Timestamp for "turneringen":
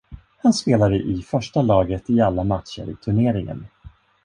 3.05-3.67